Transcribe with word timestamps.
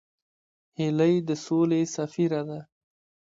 هیلۍ 0.77 1.15
د 1.27 1.29
سولې 1.45 1.81
سفیره 1.95 2.41
ده 2.49 2.59